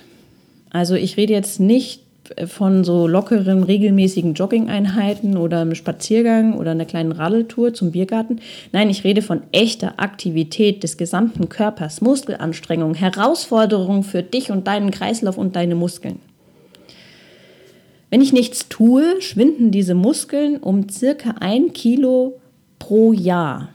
also 0.71 0.95
ich 0.95 1.17
rede 1.17 1.33
jetzt 1.33 1.61
nicht 1.61 2.03
von 2.47 2.85
so 2.85 3.07
lockeren, 3.07 3.63
regelmäßigen 3.63 4.35
Jogging-Einheiten 4.35 5.37
oder 5.37 5.61
einem 5.61 5.75
Spaziergang 5.75 6.55
oder 6.57 6.73
einer 6.73 6.85
kleinen 6.85 7.13
Radeltour 7.13 7.75
zum 7.75 7.93
Biergarten. 7.93 8.41
Nein, 8.73 8.91
ich 8.91 9.05
rede 9.05 9.23
von 9.23 9.43
echter 9.53 9.95
Aktivität 9.99 10.83
des 10.83 10.97
gesamten 10.97 11.49
Körpers, 11.49 12.01
Muskelanstrengung, 12.01 12.95
Herausforderung 12.95 14.03
für 14.03 14.23
dich 14.23 14.51
und 14.51 14.67
deinen 14.67 14.91
Kreislauf 14.91 15.39
und 15.39 15.57
deine 15.57 15.75
Muskeln. 15.75 16.21
Wenn 18.11 18.21
ich 18.23 18.33
nichts 18.33 18.69
tue, 18.69 19.21
schwinden 19.21 19.71
diese 19.71 19.95
Muskeln 19.95 20.57
um 20.59 20.89
circa 20.89 21.37
ein 21.41 21.73
Kilo 21.73 22.41
pro 22.79 23.13
Jahr. 23.13 23.69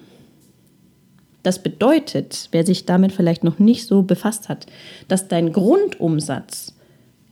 Das 1.43 1.59
bedeutet, 1.61 2.47
wer 2.51 2.65
sich 2.65 2.85
damit 2.85 3.11
vielleicht 3.11 3.43
noch 3.43 3.59
nicht 3.59 3.85
so 3.85 4.01
befasst 4.01 4.47
hat, 4.47 4.65
dass 5.07 5.27
dein 5.27 5.51
Grundumsatz 5.51 6.72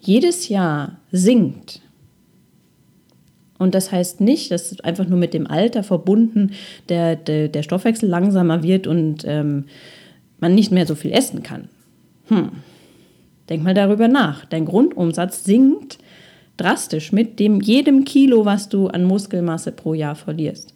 jedes 0.01 0.49
Jahr 0.49 0.99
sinkt. 1.11 1.81
Und 3.57 3.75
das 3.75 3.91
heißt 3.91 4.21
nicht, 4.21 4.49
dass 4.49 4.79
einfach 4.79 5.07
nur 5.07 5.19
mit 5.19 5.33
dem 5.35 5.45
Alter 5.45 5.83
verbunden 5.83 6.51
der, 6.89 7.15
der, 7.15 7.47
der 7.47 7.61
Stoffwechsel 7.61 8.09
langsamer 8.09 8.63
wird 8.63 8.87
und 8.87 9.23
ähm, 9.27 9.65
man 10.39 10.55
nicht 10.55 10.71
mehr 10.71 10.87
so 10.87 10.95
viel 10.95 11.11
essen 11.11 11.43
kann. 11.43 11.69
Hm. 12.27 12.49
Denk 13.49 13.63
mal 13.63 13.75
darüber 13.75 14.07
nach. 14.07 14.45
Dein 14.45 14.65
Grundumsatz 14.65 15.43
sinkt 15.43 15.99
drastisch 16.57 17.11
mit 17.11 17.39
dem 17.39 17.61
jedem 17.61 18.05
Kilo, 18.05 18.45
was 18.45 18.69
du 18.69 18.87
an 18.87 19.03
Muskelmasse 19.03 19.71
pro 19.71 19.93
Jahr 19.93 20.15
verlierst. 20.15 20.73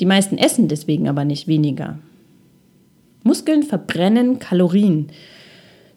Die 0.00 0.06
meisten 0.06 0.38
essen 0.38 0.68
deswegen 0.68 1.08
aber 1.08 1.24
nicht 1.24 1.46
weniger. 1.46 1.98
Muskeln 3.22 3.62
verbrennen 3.62 4.38
Kalorien. 4.38 5.08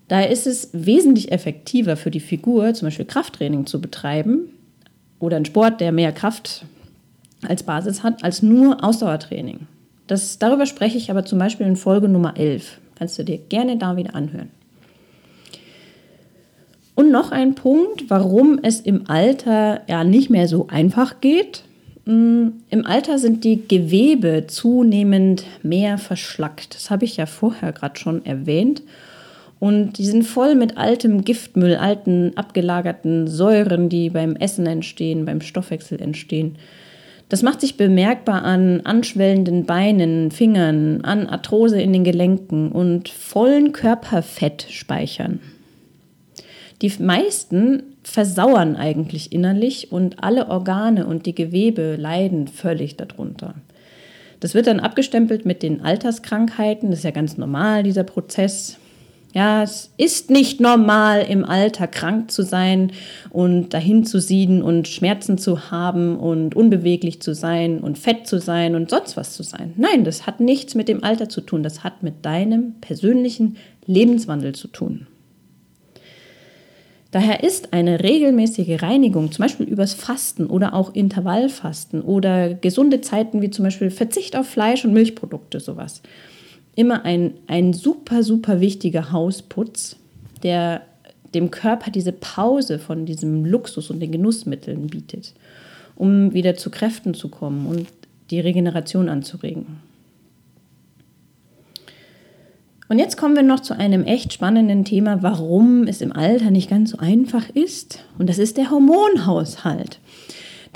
Daher 0.07 0.29
ist 0.29 0.47
es 0.47 0.69
wesentlich 0.73 1.31
effektiver 1.31 1.97
für 1.97 2.11
die 2.11 2.19
Figur, 2.19 2.73
zum 2.73 2.87
Beispiel 2.87 3.05
Krafttraining 3.05 3.65
zu 3.65 3.81
betreiben 3.81 4.49
oder 5.19 5.35
einen 5.35 5.45
Sport, 5.45 5.81
der 5.81 5.91
mehr 5.91 6.11
Kraft 6.11 6.65
als 7.45 7.63
Basis 7.63 8.03
hat, 8.03 8.23
als 8.23 8.41
nur 8.41 8.83
Ausdauertraining. 8.83 9.67
Das, 10.07 10.39
darüber 10.39 10.65
spreche 10.65 10.97
ich 10.97 11.11
aber 11.11 11.25
zum 11.25 11.39
Beispiel 11.39 11.67
in 11.67 11.75
Folge 11.75 12.07
Nummer 12.07 12.37
11. 12.37 12.79
Kannst 12.95 13.19
du 13.19 13.23
dir 13.23 13.37
gerne 13.37 13.77
da 13.77 13.97
wieder 13.97 14.15
anhören. 14.15 14.49
Und 16.95 17.11
noch 17.11 17.31
ein 17.31 17.53
Punkt, 17.53 18.09
warum 18.09 18.59
es 18.63 18.79
im 18.79 19.07
Alter 19.07 19.81
ja 19.87 20.03
nicht 20.03 20.31
mehr 20.31 20.47
so 20.47 20.67
einfach 20.67 21.21
geht. 21.21 21.63
Mm, 22.05 22.47
Im 22.71 22.85
Alter 22.87 23.19
sind 23.19 23.43
die 23.43 23.67
Gewebe 23.67 24.45
zunehmend 24.47 25.43
mehr 25.61 25.99
verschlackt. 25.99 26.73
Das 26.73 26.89
habe 26.89 27.05
ich 27.05 27.17
ja 27.17 27.27
vorher 27.27 27.71
gerade 27.71 27.99
schon 27.99 28.25
erwähnt. 28.25 28.81
Und 29.59 29.97
die 29.97 30.05
sind 30.05 30.23
voll 30.23 30.55
mit 30.55 30.77
altem 30.77 31.23
Giftmüll, 31.23 31.75
alten 31.75 32.33
abgelagerten 32.35 33.27
Säuren, 33.27 33.89
die 33.89 34.09
beim 34.09 34.35
Essen 34.35 34.67
entstehen, 34.67 35.25
beim 35.25 35.41
Stoffwechsel 35.41 36.01
entstehen. 36.01 36.57
Das 37.29 37.41
macht 37.41 37.59
sich 37.59 37.75
bemerkbar 37.75 38.43
an 38.43 38.81
anschwellenden 38.81 39.65
Beinen, 39.65 40.31
Fingern, 40.31 41.01
an 41.01 41.27
Arthrose 41.27 41.81
in 41.81 41.91
den 41.91 42.03
Gelenken 42.03 42.71
und 42.71 43.09
vollen 43.09 43.73
Körperfettspeichern. 43.73 45.39
Die 46.81 46.93
meisten 46.99 47.83
versauern 48.03 48.75
eigentlich 48.75 49.33
innerlich 49.33 49.91
und 49.91 50.23
alle 50.23 50.47
Organe 50.47 51.05
und 51.07 51.25
die 51.25 51.35
Gewebe 51.35 51.95
leiden 51.97 52.47
völlig 52.47 52.95
darunter. 52.95 53.55
Das 54.39 54.53
wird 54.53 54.67
dann 54.67 54.79
abgestempelt 54.79 55.45
mit 55.45 55.63
den 55.63 55.81
Alterskrankheiten. 55.81 56.91
Das 56.91 56.99
ist 56.99 57.05
ja 57.05 57.11
ganz 57.11 57.37
normal, 57.37 57.83
dieser 57.83 58.03
Prozess. 58.03 58.77
Ja, 59.33 59.61
es 59.61 59.91
ist 59.97 60.29
nicht 60.31 60.61
normal, 60.61 61.25
im 61.29 61.43
Alter 61.45 61.87
krank 61.87 62.31
zu 62.31 62.43
sein 62.43 62.91
und 63.29 63.73
dahin 63.73 64.05
zu 64.05 64.19
sieden 64.19 64.61
und 64.61 64.87
Schmerzen 64.87 65.37
zu 65.37 65.69
haben 65.69 66.17
und 66.17 66.55
unbeweglich 66.55 67.21
zu 67.21 67.35
sein 67.35 67.79
und 67.79 67.97
fett 67.97 68.25
zu 68.25 68.39
sein 68.39 68.73
und 68.73 68.89
sonst 68.89 69.17
was 69.17 69.33
zu 69.33 69.43
sein. 69.43 69.73
Nein, 69.75 70.05
das 70.05 70.25
hat 70.25 70.39
nichts 70.39 70.75
mit 70.75 70.87
dem 70.87 71.03
Alter 71.03 71.29
zu 71.29 71.41
tun. 71.41 71.61
Das 71.61 71.83
hat 71.83 72.03
mit 72.03 72.25
deinem 72.25 72.75
persönlichen 72.79 73.57
Lebenswandel 73.85 74.55
zu 74.55 74.69
tun. 74.69 75.07
Daher 77.11 77.43
ist 77.43 77.73
eine 77.73 78.03
regelmäßige 78.03 78.81
Reinigung, 78.81 79.31
zum 79.31 79.43
Beispiel 79.43 79.67
übers 79.67 79.93
Fasten 79.93 80.45
oder 80.45 80.73
auch 80.73 80.93
Intervallfasten 80.93 82.01
oder 82.01 82.53
gesunde 82.53 83.01
Zeiten 83.01 83.41
wie 83.41 83.49
zum 83.49 83.63
Beispiel 83.63 83.91
Verzicht 83.91 84.35
auf 84.35 84.47
Fleisch 84.47 84.83
und 84.83 84.93
Milchprodukte, 84.93 85.59
sowas, 85.59 86.01
immer 86.77 87.03
ein, 87.05 87.33
ein 87.47 87.73
super, 87.73 88.23
super 88.23 88.61
wichtiger 88.61 89.11
Hausputz, 89.11 89.97
der 90.43 90.83
dem 91.33 91.51
Körper 91.51 91.91
diese 91.91 92.13
Pause 92.13 92.79
von 92.79 93.05
diesem 93.05 93.45
Luxus 93.45 93.89
und 93.89 93.99
den 93.99 94.11
Genussmitteln 94.11 94.87
bietet, 94.87 95.33
um 95.95 96.33
wieder 96.33 96.55
zu 96.55 96.69
Kräften 96.69 97.15
zu 97.15 97.29
kommen 97.29 97.65
und 97.65 97.87
die 98.29 98.39
Regeneration 98.39 99.09
anzuregen. 99.09 99.81
Und 102.89 102.99
jetzt 102.99 103.17
kommen 103.17 103.35
wir 103.35 103.43
noch 103.43 103.59
zu 103.59 103.75
einem 103.75 104.03
echt 104.03 104.31
spannenden 104.31 104.85
Thema, 104.85 105.23
warum 105.23 105.87
es 105.87 105.99
im 106.01 106.13
Alter 106.13 106.51
nicht 106.51 106.69
ganz 106.69 106.91
so 106.91 106.99
einfach 106.99 107.49
ist. 107.49 108.05
Und 108.19 108.29
das 108.29 108.37
ist 108.37 108.55
der 108.55 108.69
Hormonhaushalt, 108.69 109.99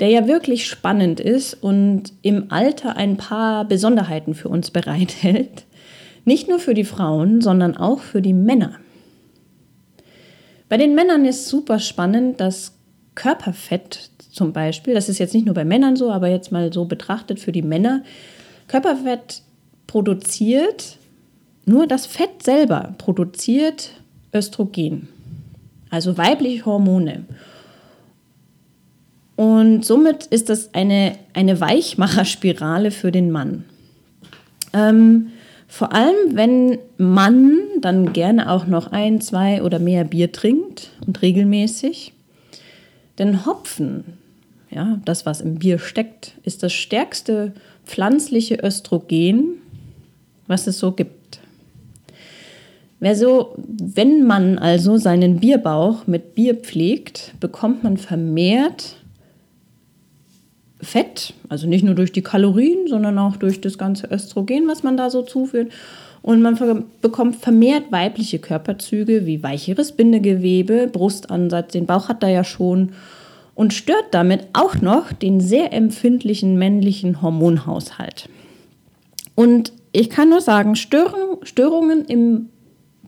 der 0.00 0.08
ja 0.08 0.26
wirklich 0.26 0.66
spannend 0.66 1.20
ist 1.20 1.54
und 1.54 2.12
im 2.22 2.50
Alter 2.50 2.96
ein 2.96 3.16
paar 3.16 3.64
Besonderheiten 3.64 4.34
für 4.34 4.48
uns 4.48 4.72
bereithält. 4.72 5.64
Nicht 6.24 6.48
nur 6.48 6.58
für 6.58 6.74
die 6.74 6.84
Frauen, 6.84 7.40
sondern 7.40 7.76
auch 7.76 8.00
für 8.00 8.22
die 8.22 8.32
Männer. 8.32 8.76
Bei 10.68 10.76
den 10.76 10.94
Männern 10.94 11.24
ist 11.24 11.48
super 11.48 11.78
spannend, 11.78 12.40
dass 12.40 12.72
Körperfett 13.14 14.10
zum 14.30 14.52
Beispiel, 14.52 14.94
das 14.94 15.08
ist 15.08 15.18
jetzt 15.18 15.34
nicht 15.34 15.44
nur 15.44 15.54
bei 15.54 15.64
Männern 15.64 15.96
so, 15.96 16.10
aber 16.10 16.28
jetzt 16.28 16.50
mal 16.50 16.72
so 16.72 16.86
betrachtet 16.86 17.38
für 17.40 17.52
die 17.52 17.62
Männer, 17.62 18.02
Körperfett 18.68 19.42
produziert 19.86 20.96
nur 21.66 21.86
das 21.86 22.06
Fett 22.06 22.42
selber 22.42 22.94
produziert 22.98 23.90
Östrogen, 24.32 25.08
also 25.90 26.16
weibliche 26.16 26.64
Hormone. 26.64 27.24
Und 29.36 29.84
somit 29.84 30.26
ist 30.26 30.48
das 30.48 30.72
eine, 30.74 31.18
eine 31.34 31.60
Weichmacherspirale 31.60 32.90
für 32.90 33.12
den 33.12 33.30
Mann. 33.30 33.64
Ähm, 34.72 35.31
vor 35.72 35.94
allem, 35.94 36.36
wenn 36.36 36.78
Mann 36.98 37.56
dann 37.80 38.12
gerne 38.12 38.50
auch 38.50 38.66
noch 38.66 38.92
ein, 38.92 39.22
zwei 39.22 39.62
oder 39.62 39.78
mehr 39.78 40.04
Bier 40.04 40.30
trinkt 40.30 40.90
und 41.06 41.22
regelmäßig. 41.22 42.12
Denn 43.18 43.46
Hopfen, 43.46 44.04
ja, 44.70 45.00
das, 45.06 45.24
was 45.24 45.40
im 45.40 45.54
Bier 45.54 45.78
steckt, 45.78 46.34
ist 46.44 46.62
das 46.62 46.74
stärkste 46.74 47.54
pflanzliche 47.86 48.56
Östrogen, 48.62 49.62
was 50.46 50.66
es 50.66 50.78
so 50.78 50.92
gibt. 50.92 51.40
Wer 53.00 53.16
so, 53.16 53.54
wenn 53.56 54.26
man 54.26 54.58
also 54.58 54.98
seinen 54.98 55.40
Bierbauch 55.40 56.06
mit 56.06 56.34
Bier 56.34 56.54
pflegt, 56.54 57.32
bekommt 57.40 57.82
man 57.82 57.96
vermehrt 57.96 58.96
Fett, 60.82 61.34
also 61.48 61.68
nicht 61.68 61.84
nur 61.84 61.94
durch 61.94 62.12
die 62.12 62.22
Kalorien, 62.22 62.88
sondern 62.88 63.18
auch 63.18 63.36
durch 63.36 63.60
das 63.60 63.78
ganze 63.78 64.08
Östrogen, 64.08 64.66
was 64.66 64.82
man 64.82 64.96
da 64.96 65.10
so 65.10 65.22
zuführt. 65.22 65.70
Und 66.22 66.42
man 66.42 66.84
bekommt 67.00 67.36
vermehrt 67.36 67.90
weibliche 67.90 68.38
Körperzüge 68.38 69.26
wie 69.26 69.42
weicheres 69.42 69.92
Bindegewebe, 69.92 70.88
Brustansatz, 70.92 71.72
den 71.72 71.86
Bauch 71.86 72.08
hat 72.08 72.22
er 72.22 72.30
ja 72.30 72.44
schon 72.44 72.92
und 73.54 73.74
stört 73.74 74.06
damit 74.12 74.46
auch 74.52 74.76
noch 74.76 75.12
den 75.12 75.40
sehr 75.40 75.72
empfindlichen 75.72 76.58
männlichen 76.58 77.22
Hormonhaushalt. 77.22 78.28
Und 79.34 79.72
ich 79.92 80.10
kann 80.10 80.30
nur 80.30 80.40
sagen, 80.40 80.74
Störungen 80.76 82.04
im 82.06 82.48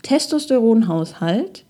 Testosteronhaushalt 0.02 1.64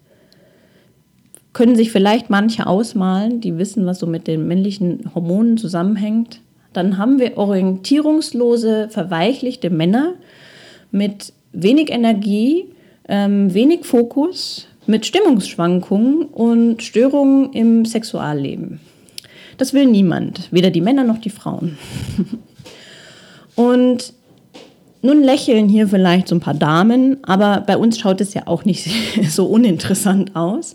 können 1.54 1.76
sich 1.76 1.90
vielleicht 1.90 2.28
manche 2.28 2.66
ausmalen, 2.66 3.40
die 3.40 3.56
wissen, 3.56 3.86
was 3.86 4.00
so 4.00 4.06
mit 4.06 4.26
den 4.26 4.46
männlichen 4.46 5.10
Hormonen 5.14 5.56
zusammenhängt. 5.56 6.40
Dann 6.74 6.98
haben 6.98 7.18
wir 7.20 7.38
orientierungslose, 7.38 8.88
verweichlichte 8.90 9.70
Männer 9.70 10.14
mit 10.90 11.32
wenig 11.52 11.90
Energie, 11.90 12.66
ähm, 13.08 13.54
wenig 13.54 13.86
Fokus, 13.86 14.66
mit 14.86 15.06
Stimmungsschwankungen 15.06 16.24
und 16.24 16.82
Störungen 16.82 17.52
im 17.52 17.84
Sexualleben. 17.86 18.80
Das 19.56 19.72
will 19.72 19.86
niemand, 19.86 20.48
weder 20.50 20.70
die 20.70 20.80
Männer 20.80 21.04
noch 21.04 21.18
die 21.18 21.30
Frauen. 21.30 21.78
und 23.54 24.12
nun 25.02 25.22
lächeln 25.22 25.68
hier 25.68 25.86
vielleicht 25.86 26.26
so 26.28 26.34
ein 26.34 26.40
paar 26.40 26.54
Damen, 26.54 27.22
aber 27.22 27.62
bei 27.64 27.76
uns 27.76 27.98
schaut 28.00 28.20
es 28.20 28.34
ja 28.34 28.42
auch 28.46 28.64
nicht 28.64 28.90
so 29.30 29.46
uninteressant 29.46 30.34
aus 30.34 30.74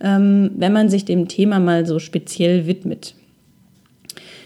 ähm, 0.00 0.50
wenn 0.56 0.72
man 0.72 0.88
sich 0.88 1.04
dem 1.04 1.28
Thema 1.28 1.58
mal 1.58 1.86
so 1.86 1.98
speziell 1.98 2.66
widmet. 2.66 3.14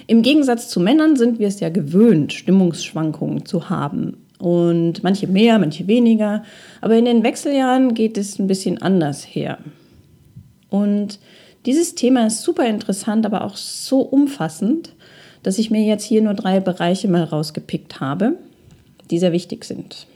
Im 0.07 0.23
Gegensatz 0.23 0.69
zu 0.69 0.81
Männern 0.81 1.17
sind 1.17 1.39
wir 1.39 1.49
es 1.49 1.61
ja 1.61 1.71
gewöhnt, 1.71 2.33
Stimmungsschwankungen 2.33 3.47
zu 3.47 3.71
haben. 3.71 4.19
Und 4.39 5.03
manche 5.03 5.27
mehr, 5.27 5.59
manche 5.59 5.87
weniger. 5.87 6.45
Aber 6.81 6.97
in 6.97 7.07
den 7.07 7.23
Wechseljahren 7.23 7.95
geht 7.95 8.19
es 8.19 8.39
ein 8.39 8.47
bisschen 8.47 8.83
anders 8.83 9.25
her. 9.25 9.59
Und 10.69 11.19
dieses 11.65 11.95
Thema 11.95 12.27
ist 12.27 12.43
super 12.43 12.67
interessant, 12.69 13.25
aber 13.25 13.45
auch 13.45 13.57
so 13.57 14.01
umfassend, 14.01 14.93
dass 15.43 15.59
ich 15.59 15.71
mir 15.71 15.83
jetzt 15.83 16.05
hier 16.05 16.21
nur 16.21 16.35
drei 16.35 16.61
Bereiche 16.61 17.09
mal 17.09 17.25
rausgepickt 17.25 18.01
habe, 18.01 18.37
die 19.11 19.19
sehr 19.19 19.33
wichtig 19.33 19.65
sind. 19.65 20.07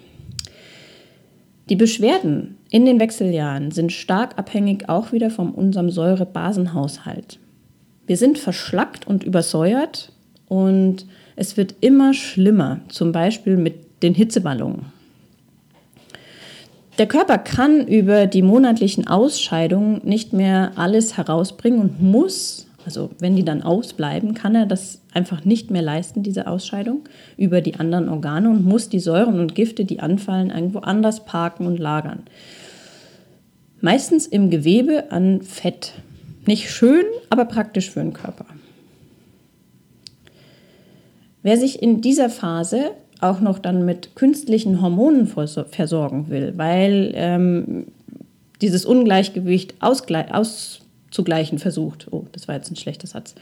Die 1.69 1.77
Beschwerden 1.77 2.57
in 2.71 2.87
den 2.87 2.99
Wechseljahren 2.99 3.71
sind 3.71 3.93
stark 3.93 4.39
abhängig 4.39 4.89
auch 4.89 5.13
wieder 5.13 5.31
von 5.31 5.51
unserem 5.53 5.91
Säurebasenhaushalt. 5.91 7.39
Wir 8.07 8.17
sind 8.17 8.39
verschlackt 8.39 9.07
und 9.07 9.23
übersäuert 9.23 10.13
und 10.47 11.05
es 11.37 11.59
wird 11.59 11.75
immer 11.81 12.15
schlimmer, 12.15 12.81
zum 12.89 13.13
Beispiel 13.13 13.59
mit 13.59 14.03
den 14.03 14.15
Hitzeballungen. 14.15 14.87
Der 16.97 17.07
Körper 17.07 17.39
kann 17.39 17.87
über 17.87 18.27
die 18.27 18.43
monatlichen 18.43 19.07
Ausscheidungen 19.07 20.01
nicht 20.05 20.33
mehr 20.33 20.73
alles 20.77 21.17
herausbringen 21.17 21.81
und 21.81 22.03
muss 22.03 22.68
also 22.89 23.11
wenn 23.19 23.37
die 23.37 23.45
dann 23.45 23.61
ausbleiben, 23.61 24.33
kann 24.33 24.55
er 24.55 24.65
das 24.65 25.03
einfach 25.13 25.45
nicht 25.45 25.71
mehr 25.71 25.83
leisten, 25.83 26.23
diese 26.23 26.47
Ausscheidung, 26.47 27.01
über 27.37 27.61
die 27.61 27.75
anderen 27.75 28.09
Organe 28.09 28.49
und 28.49 28.65
muss 28.65 28.89
die 28.89 28.99
Säuren 28.99 29.41
und 29.41 29.55
Gifte, 29.55 29.85
die 29.85 30.01
anfallen, 30.01 30.49
irgendwo 30.49 30.79
anders 30.79 31.27
parken 31.27 31.67
und 31.67 31.79
lagern. 31.79 32.23
Meistens 33.83 34.27
im 34.27 34.49
Gewebe 34.49 35.13
an 35.13 35.43
Fett. 35.43 35.93
Nicht 36.47 36.71
schön, 36.71 37.05
aber 37.29 37.45
praktisch 37.45 37.91
für 37.91 38.01
den 38.01 38.15
Körper. 38.15 38.47
Wer 41.43 41.59
sich 41.59 41.83
in 41.83 42.01
dieser 42.01 42.31
Phase 42.31 42.93
auch 43.21 43.41
noch 43.41 43.59
dann 43.59 43.85
mit 43.85 44.17
künstlichen 44.17 44.81
Hormonen 44.81 45.27
versorgen 45.27 46.31
will, 46.31 46.55
weil 46.57 47.13
ähm, 47.15 47.89
dieses 48.63 48.87
Ungleichgewicht 48.87 49.75
ausgleich, 49.81 50.33
aus, 50.33 50.78
zugleichen 51.11 51.59
versucht. 51.59 52.09
Oh, 52.11 52.27
das 52.33 52.49
war 52.49 52.55
jetzt 52.55 52.71
ein 52.71 52.77
schlechter 52.77 53.07
Satz. 53.07 53.35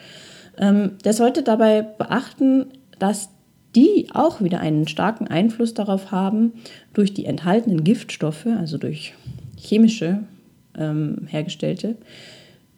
Ähm, 0.59 0.92
der 1.05 1.12
sollte 1.12 1.42
dabei 1.42 1.83
beachten, 1.83 2.66
dass 2.98 3.29
die 3.74 4.09
auch 4.12 4.40
wieder 4.40 4.61
einen 4.61 4.88
starken 4.88 5.29
Einfluss 5.29 5.74
darauf 5.74 6.11
haben, 6.11 6.55
durch 6.94 7.12
die 7.12 7.26
enthaltenen 7.26 7.85
Giftstoffe, 7.85 8.46
also 8.46 8.79
durch 8.79 9.14
chemische 9.59 10.20
ähm, 10.76 11.26
hergestellte, 11.26 11.96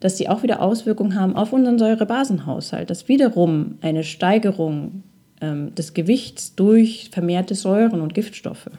dass 0.01 0.17
sie 0.17 0.27
auch 0.27 0.43
wieder 0.43 0.61
Auswirkungen 0.61 1.15
haben 1.15 1.35
auf 1.35 1.53
unseren 1.53 1.79
Säurebasenhaushalt, 1.79 2.89
dass 2.89 3.07
wiederum 3.07 3.77
eine 3.81 4.03
Steigerung 4.03 5.03
ähm, 5.41 5.73
des 5.75 5.93
Gewichts 5.93 6.55
durch 6.55 7.09
vermehrte 7.11 7.55
Säuren 7.55 8.01
und 8.01 8.13
Giftstoffe. 8.13 8.69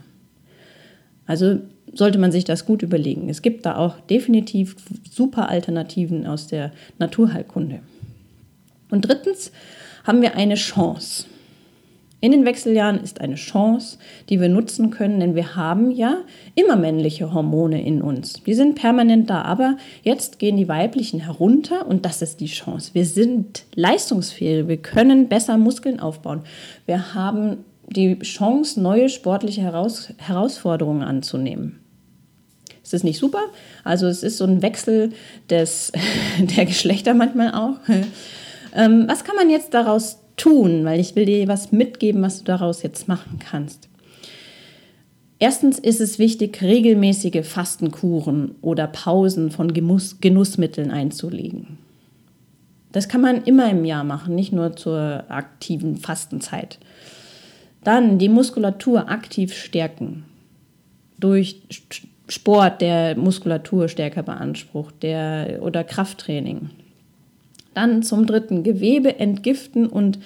Also 1.26 1.60
sollte 1.92 2.18
man 2.18 2.33
sich 2.33 2.44
das 2.44 2.66
gut 2.66 2.83
überlegen. 2.83 3.29
Es 3.29 3.42
gibt 3.42 3.66
da 3.66 3.76
auch 3.76 3.98
definitiv 4.00 4.76
super 5.11 5.48
Alternativen 5.48 6.26
aus 6.26 6.46
der 6.46 6.72
Naturheilkunde. 6.98 7.81
Und 8.90 9.09
drittens 9.09 9.53
haben 10.05 10.22
wir 10.22 10.37
eine 10.37 10.55
Chance. 10.55 11.26
In 12.22 12.33
den 12.33 12.44
Wechseljahren 12.44 13.03
ist 13.03 13.22
eine 13.22 13.37
Chance, 13.37 13.96
die 14.29 14.40
wir 14.40 14.50
nutzen 14.50 14.90
können, 14.90 15.20
denn 15.20 15.35
wir 15.35 15.57
haben 15.57 15.90
ja 15.90 16.18
immer 16.55 16.76
männliche 16.76 17.33
Hormone 17.33 17.83
in 17.83 18.03
uns. 18.03 18.35
Die 18.44 18.53
sind 18.53 18.74
permanent 18.74 19.31
da, 19.31 19.40
aber 19.42 19.79
jetzt 20.03 20.38
gehen 20.38 20.59
die 20.59 20.68
weiblichen 20.68 21.20
herunter 21.20 21.87
und 21.87 22.05
das 22.05 22.20
ist 22.20 22.40
die 22.40 22.46
Chance. 22.46 22.90
Wir 22.92 23.07
sind 23.07 23.64
leistungsfähig, 23.74 24.68
wir 24.68 24.76
können 24.76 25.29
besser 25.29 25.57
Muskeln 25.57 25.98
aufbauen. 25.98 26.42
Wir 26.85 27.14
haben 27.14 27.64
die 27.88 28.18
Chance, 28.18 28.83
neue 28.83 29.09
sportliche 29.09 29.62
Heraus 29.62 30.12
Herausforderungen 30.18 31.03
anzunehmen. 31.03 31.79
Ist 32.82 32.92
das 32.92 33.04
nicht 33.04 33.18
super? 33.18 33.42
Also 33.84 34.06
es 34.06 34.22
ist 34.22 34.38
so 34.38 34.44
ein 34.44 34.62
Wechsel 34.62 35.12
des, 35.48 35.92
der 36.38 36.66
Geschlechter 36.66 37.14
manchmal 37.14 37.52
auch. 37.52 37.76
Ähm, 38.74 39.04
was 39.06 39.24
kann 39.24 39.36
man 39.36 39.50
jetzt 39.50 39.74
daraus 39.74 40.18
tun? 40.36 40.84
Weil 40.84 41.00
ich 41.00 41.16
will 41.16 41.26
dir 41.26 41.46
was 41.48 41.72
mitgeben, 41.72 42.22
was 42.22 42.38
du 42.38 42.44
daraus 42.44 42.82
jetzt 42.82 43.08
machen 43.08 43.38
kannst. 43.38 43.88
Erstens 45.38 45.78
ist 45.78 46.00
es 46.00 46.18
wichtig, 46.18 46.60
regelmäßige 46.60 47.46
Fastenkuren 47.46 48.56
oder 48.60 48.86
Pausen 48.86 49.50
von 49.50 49.72
Genuss 49.72 50.18
Genussmitteln 50.20 50.90
einzulegen. 50.90 51.78
Das 52.92 53.08
kann 53.08 53.22
man 53.22 53.44
immer 53.44 53.70
im 53.70 53.84
Jahr 53.84 54.04
machen, 54.04 54.34
nicht 54.34 54.52
nur 54.52 54.76
zur 54.76 55.24
aktiven 55.28 55.96
Fastenzeit. 55.96 56.78
Dann 57.84 58.18
die 58.18 58.28
Muskulatur 58.28 59.08
aktiv 59.08 59.54
stärken 59.54 60.24
durch 61.18 61.62
Sport, 62.30 62.80
der 62.80 63.16
Muskulatur 63.16 63.88
stärker 63.88 64.22
beansprucht, 64.22 65.02
der, 65.02 65.58
oder 65.62 65.84
Krafttraining. 65.84 66.70
Dann 67.74 68.02
zum 68.02 68.26
dritten 68.26 68.62
Gewebe 68.62 69.18
entgiften 69.18 69.86
und 69.86 70.18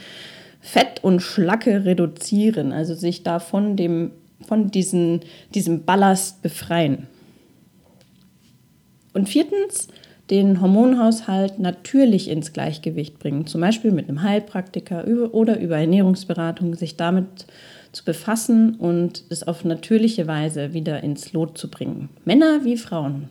Fett 0.61 1.03
und 1.03 1.21
Schlacke 1.21 1.85
reduzieren, 1.85 2.73
also 2.73 2.95
sich 2.95 3.23
da 3.23 3.39
von, 3.39 3.77
dem, 3.77 4.13
von 4.47 4.71
diesen, 4.71 5.21
diesem 5.55 5.85
Ballast 5.85 6.43
befreien. 6.43 7.07
Und 9.13 9.29
viertens, 9.29 9.89
den 10.31 10.61
Hormonhaushalt 10.61 11.59
natürlich 11.59 12.29
ins 12.29 12.53
Gleichgewicht 12.53 13.19
bringen, 13.19 13.47
zum 13.47 13.61
Beispiel 13.61 13.93
mit 13.93 14.09
einem 14.09 14.23
Heilpraktiker 14.23 15.07
oder 15.33 15.59
über 15.61 15.77
Ernährungsberatung, 15.77 16.75
sich 16.75 16.97
damit 16.97 17.47
zu 17.95 18.05
befassen 18.05 18.75
und 18.75 19.25
es 19.29 19.47
auf 19.47 19.65
natürliche 19.65 20.27
Weise 20.27 20.75
wieder 20.75 21.03
ins 21.03 21.33
Lot 21.33 21.57
zu 21.57 21.71
bringen. 21.71 22.09
Männer 22.25 22.65
wie 22.65 22.77
Frauen. 22.77 23.29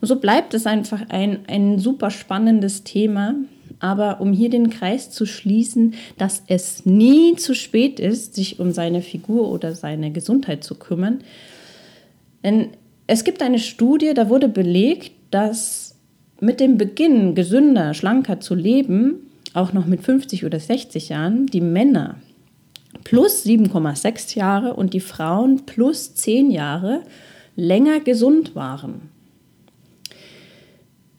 Und 0.00 0.08
so 0.08 0.16
bleibt 0.16 0.54
es 0.54 0.66
einfach 0.66 1.02
ein, 1.08 1.40
ein 1.46 1.78
super 1.78 2.10
spannendes 2.10 2.84
Thema. 2.84 3.34
Aber 3.78 4.20
um 4.20 4.32
hier 4.32 4.50
den 4.50 4.68
Kreis 4.68 5.10
zu 5.10 5.24
schließen, 5.24 5.94
dass 6.18 6.42
es 6.48 6.84
nie 6.84 7.36
zu 7.36 7.54
spät 7.54 7.98
ist, 7.98 8.34
sich 8.34 8.60
um 8.60 8.72
seine 8.72 9.00
Figur 9.00 9.50
oder 9.50 9.74
seine 9.74 10.10
Gesundheit 10.10 10.64
zu 10.64 10.74
kümmern. 10.74 11.20
Denn 12.44 12.68
es 13.06 13.24
gibt 13.24 13.42
eine 13.42 13.58
Studie, 13.58 14.12
da 14.14 14.28
wurde 14.28 14.48
belegt, 14.48 15.12
dass 15.30 15.96
mit 16.40 16.60
dem 16.60 16.76
Beginn 16.76 17.34
gesünder, 17.34 17.94
schlanker 17.94 18.40
zu 18.40 18.54
leben, 18.54 19.30
auch 19.54 19.72
noch 19.72 19.86
mit 19.86 20.02
50 20.02 20.44
oder 20.44 20.60
60 20.60 21.08
Jahren, 21.10 21.46
die 21.46 21.60
Männer 21.60 22.16
plus 23.04 23.44
7,6 23.44 24.36
Jahre 24.36 24.74
und 24.74 24.94
die 24.94 25.00
Frauen 25.00 25.64
plus 25.66 26.14
10 26.14 26.50
Jahre 26.50 27.02
länger 27.56 28.00
gesund 28.00 28.54
waren. 28.54 29.10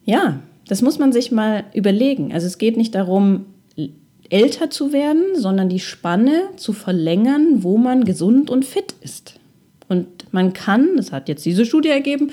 Ja, 0.06 0.40
das 0.68 0.82
muss 0.82 1.00
man 1.00 1.12
sich 1.12 1.32
mal 1.32 1.66
überlegen. 1.74 2.34
Also 2.34 2.48
es 2.48 2.58
geht 2.58 2.78
nicht 2.78 2.96
darum, 2.96 3.46
älter 4.30 4.70
zu 4.70 4.94
werden, 4.94 5.36
sondern 5.36 5.70
die 5.70 5.80
Spanne 5.80 6.44
zu 6.56 6.74
verlängern, 6.74 7.64
wo 7.64 7.78
man 7.78 8.06
gesund 8.06 8.50
und 8.50 8.64
fit 8.64 8.96
ist. 9.02 9.40
Und 9.90 10.08
man 10.32 10.54
kann, 10.54 10.96
das 10.96 11.12
hat 11.12 11.28
jetzt 11.28 11.46
diese 11.46 11.66
Studie 11.66 11.90
ergeben, 11.90 12.32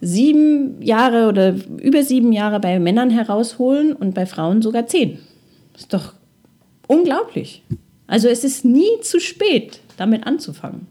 sieben 0.00 0.80
Jahre 0.80 1.28
oder 1.28 1.54
über 1.78 2.04
sieben 2.04 2.32
Jahre 2.32 2.60
bei 2.60 2.78
Männern 2.78 3.10
herausholen 3.10 3.92
und 3.92 4.14
bei 4.14 4.26
Frauen 4.26 4.62
sogar 4.62 4.86
zehn. 4.86 5.18
Ist 5.76 5.92
doch 5.92 6.14
unglaublich. 6.86 7.62
Also 8.12 8.28
es 8.28 8.44
ist 8.44 8.66
nie 8.66 9.00
zu 9.00 9.20
spät, 9.20 9.80
damit 9.96 10.26
anzufangen. 10.26 10.86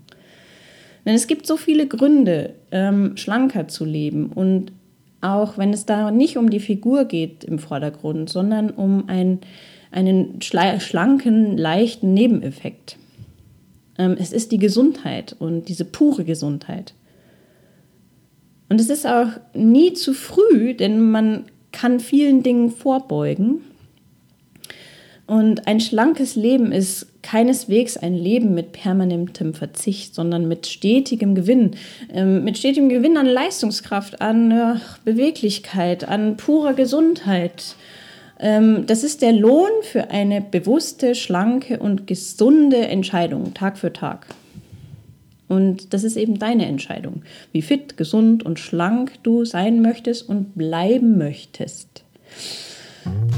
Denn 1.06 1.14
es 1.14 1.28
gibt 1.28 1.46
so 1.46 1.56
viele 1.56 1.86
Gründe, 1.86 2.56
ähm, 2.72 3.16
schlanker 3.16 3.68
zu 3.68 3.86
leben. 3.86 4.32
Und 4.32 4.72
auch 5.22 5.56
wenn 5.60 5.72
es 5.72 5.86
da 5.86 6.10
nicht 6.10 6.38
um 6.38 6.50
die 6.50 6.60
Figur 6.60 7.06
geht 7.06 7.44
im 7.44 7.60
Vordergrund, 7.60 8.32
sondern 8.32 8.72
um 8.72 9.08
ein, 9.08 9.38
einen 9.92 10.42
schlanken, 10.42 11.60
leichten 11.60 12.16
Nebeneffekt. 12.16 12.98
Ähm, 14.00 14.16
es 14.20 14.34
ist 14.34 14.52
die 14.52 14.58
Gesundheit 14.58 15.36
und 15.38 15.70
diese 15.70 15.86
pure 15.86 16.24
Gesundheit. 16.24 16.96
Und 18.68 18.82
es 18.82 18.90
ist 18.90 19.06
auch 19.06 19.28
nie 19.54 19.94
zu 19.94 20.16
früh, 20.16 20.74
denn 20.74 21.12
man 21.12 21.46
kann 21.72 22.00
vielen 22.00 22.42
Dingen 22.42 22.72
vorbeugen. 22.72 23.62
Und 25.28 25.68
ein 25.68 25.80
schlankes 25.80 26.36
Leben 26.36 26.72
ist 26.72 27.11
keineswegs 27.22 27.98
ein 27.98 28.16
Leben 28.16 28.54
mit 28.54 28.72
permanentem 28.72 29.54
Verzicht, 29.54 30.16
sondern 30.16 30.48
mit 30.48 30.68
stetigem 30.68 31.36
Gewinn. 31.36 31.72
Ähm, 32.14 32.44
mit 32.44 32.58
stetigem 32.58 32.90
Gewinn 32.90 33.18
an 33.18 33.26
Leistungskraft, 33.26 34.22
an 34.22 34.52
äh, 34.52 34.76
Beweglichkeit, 35.06 36.08
an 36.08 36.38
purer 36.38 36.74
Gesundheit. 36.74 37.76
Ähm, 38.40 38.86
das 38.88 39.04
ist 39.04 39.22
der 39.22 39.34
Lohn 39.34 39.70
für 39.84 40.10
eine 40.10 40.42
bewusste, 40.42 41.16
schlanke 41.16 41.80
und 41.80 42.08
gesunde 42.08 42.88
Entscheidung 42.88 43.54
Tag 43.54 43.78
für 43.78 43.94
Tag. 43.94 44.26
Und 45.48 45.94
das 45.94 46.06
ist 46.06 46.16
eben 46.16 46.40
deine 46.40 46.66
Entscheidung, 46.66 47.24
wie 47.52 47.62
fit, 47.62 47.98
gesund 47.98 48.44
und 48.44 48.58
schlank 48.58 49.22
du 49.24 49.44
sein 49.44 49.82
möchtest 49.82 50.28
und 50.30 50.56
bleiben 50.56 51.18
möchtest. 51.18 52.04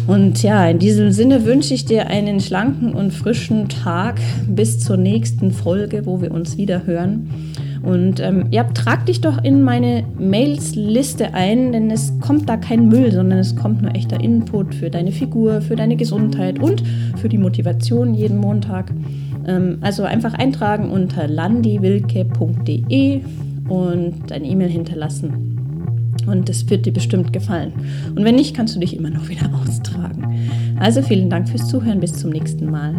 Und 0.06 0.44
ja, 0.44 0.68
in 0.68 0.80
diesem 0.80 1.12
Sinne 1.12 1.46
wünsche 1.46 1.74
ich 1.74 1.86
dir 1.86 2.08
einen 2.08 2.42
schlanken 2.42 2.94
und 2.94 3.12
frischen 3.12 3.70
Tag 3.70 4.20
bis 4.48 4.80
zur 4.80 4.98
nächsten 4.98 5.52
Folge, 5.52 6.06
wo 6.06 6.22
wir 6.22 6.32
uns 6.32 6.58
wieder 6.58 6.86
hören. 6.86 7.30
Und 7.84 8.20
ähm, 8.22 8.48
ja, 8.50 8.64
trag 8.64 9.06
dich 9.06 9.22
doch 9.22 9.44
in 9.44 9.62
meine 9.62 10.04
Mails-Liste 10.18 11.34
ein, 11.34 11.74
denn 11.74 11.92
es 11.92 12.14
kommt 12.22 12.48
da 12.48 12.58
kein 12.58 12.88
Müll, 12.88 13.12
sondern 13.12 13.40
es 13.40 13.56
kommt 13.56 13.82
nur 13.82 13.94
echter 13.94 14.22
Input 14.22 14.74
für 14.74 14.90
deine 14.90 15.12
Figur, 15.12 15.62
für 15.62 15.76
deine 15.76 15.98
Gesundheit 15.98 16.60
und 16.60 16.82
für 17.18 17.28
die 17.28 17.38
Motivation 17.38 18.14
jeden 18.14 18.38
Montag. 18.38 18.92
Ähm, 19.46 19.80
also 19.82 20.04
einfach 20.04 20.34
eintragen 20.34 20.90
unter 20.92 21.28
landiwilke.de 21.28 23.22
und 23.68 24.14
deine 24.28 24.48
E-Mail 24.48 24.70
hinterlassen. 24.70 25.53
Und 26.28 26.50
es 26.50 26.70
wird 26.70 26.86
dir 26.86 26.94
bestimmt 26.94 27.34
gefallen. 27.34 27.74
Und 28.16 28.24
wenn 28.24 28.36
nicht, 28.36 28.56
kannst 28.56 28.76
du 28.76 28.80
dich 28.80 28.96
immer 28.96 29.10
noch 29.10 29.30
wieder 29.30 29.50
austragen. 29.54 30.50
Also 30.80 31.02
vielen 31.02 31.30
Dank 31.30 31.50
fürs 31.50 31.68
Zuhören. 31.68 32.00
Bis 32.00 32.14
zum 32.14 32.32
nächsten 32.32 32.70
Mal. 32.70 32.96